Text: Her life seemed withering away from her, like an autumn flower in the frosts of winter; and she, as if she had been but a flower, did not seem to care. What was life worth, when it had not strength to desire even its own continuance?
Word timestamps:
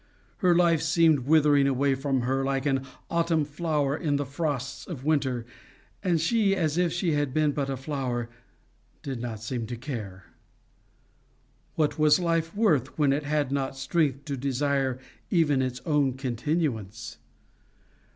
Her 0.37 0.55
life 0.55 0.81
seemed 0.81 1.27
withering 1.27 1.67
away 1.67 1.93
from 1.93 2.21
her, 2.21 2.43
like 2.43 2.65
an 2.65 2.87
autumn 3.07 3.45
flower 3.45 3.95
in 3.95 4.15
the 4.15 4.25
frosts 4.25 4.87
of 4.87 5.05
winter; 5.05 5.45
and 6.03 6.19
she, 6.19 6.55
as 6.55 6.75
if 6.75 6.91
she 6.91 7.11
had 7.11 7.35
been 7.35 7.51
but 7.51 7.69
a 7.69 7.77
flower, 7.77 8.27
did 9.03 9.21
not 9.21 9.43
seem 9.43 9.67
to 9.67 9.75
care. 9.77 10.23
What 11.75 11.99
was 11.99 12.19
life 12.19 12.55
worth, 12.55 12.97
when 12.97 13.13
it 13.13 13.25
had 13.25 13.51
not 13.51 13.77
strength 13.77 14.25
to 14.25 14.35
desire 14.37 14.97
even 15.29 15.61
its 15.61 15.81
own 15.85 16.13
continuance? 16.13 17.17